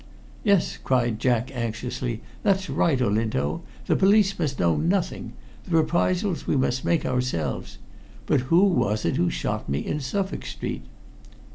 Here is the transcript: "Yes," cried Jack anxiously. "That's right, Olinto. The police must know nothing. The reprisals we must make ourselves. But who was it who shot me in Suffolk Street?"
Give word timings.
"Yes," 0.43 0.77
cried 0.77 1.19
Jack 1.19 1.51
anxiously. 1.55 2.23
"That's 2.41 2.71
right, 2.71 2.99
Olinto. 2.99 3.61
The 3.85 3.95
police 3.95 4.39
must 4.39 4.59
know 4.59 4.75
nothing. 4.75 5.33
The 5.65 5.77
reprisals 5.77 6.47
we 6.47 6.55
must 6.55 6.83
make 6.83 7.05
ourselves. 7.05 7.77
But 8.25 8.41
who 8.49 8.63
was 8.63 9.05
it 9.05 9.17
who 9.17 9.29
shot 9.29 9.69
me 9.69 9.77
in 9.85 9.99
Suffolk 9.99 10.43
Street?" 10.43 10.85